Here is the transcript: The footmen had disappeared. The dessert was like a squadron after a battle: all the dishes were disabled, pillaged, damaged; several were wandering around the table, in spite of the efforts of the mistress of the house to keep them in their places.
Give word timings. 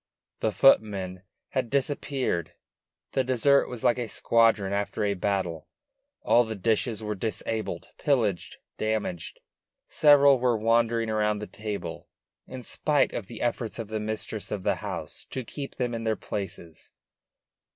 The 0.39 0.51
footmen 0.51 1.21
had 1.49 1.69
disappeared. 1.69 2.53
The 3.11 3.23
dessert 3.23 3.67
was 3.67 3.83
like 3.83 3.99
a 3.99 4.07
squadron 4.09 4.73
after 4.73 5.03
a 5.03 5.13
battle: 5.13 5.67
all 6.23 6.43
the 6.43 6.55
dishes 6.55 7.03
were 7.03 7.13
disabled, 7.13 7.87
pillaged, 7.99 8.57
damaged; 8.79 9.41
several 9.85 10.39
were 10.39 10.57
wandering 10.57 11.11
around 11.11 11.37
the 11.37 11.45
table, 11.45 12.07
in 12.47 12.63
spite 12.63 13.13
of 13.13 13.27
the 13.27 13.43
efforts 13.43 13.77
of 13.77 13.89
the 13.89 13.99
mistress 13.99 14.49
of 14.49 14.63
the 14.63 14.77
house 14.77 15.25
to 15.25 15.43
keep 15.43 15.75
them 15.75 15.93
in 15.93 16.03
their 16.03 16.15
places. 16.15 16.89